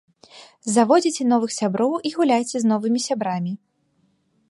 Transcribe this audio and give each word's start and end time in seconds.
Заводзіце 0.75 1.27
новых 1.33 1.51
сяброў 1.59 1.93
і 2.11 2.15
гуляйце 2.17 2.57
з 2.65 2.73
новымі 2.73 2.99
сябрамі. 3.09 3.53